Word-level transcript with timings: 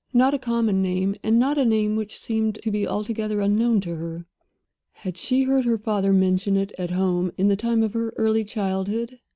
Not 0.13 0.33
a 0.33 0.39
common 0.39 0.81
name, 0.81 1.13
and 1.21 1.37
not 1.37 1.59
a 1.59 1.63
name 1.63 1.95
which 1.95 2.17
seemed 2.17 2.55
to 2.63 2.71
be 2.71 2.87
altogether 2.87 3.39
unknown 3.39 3.81
to 3.81 3.97
her. 3.97 4.25
Had 4.93 5.15
she 5.15 5.43
heard 5.43 5.63
her 5.65 5.77
father 5.77 6.11
mention 6.11 6.57
it 6.57 6.71
at 6.79 6.89
home 6.89 7.31
in 7.37 7.49
the 7.49 7.55
time 7.55 7.83
of 7.83 7.93
her 7.93 8.11
early 8.17 8.43
childhood? 8.43 9.19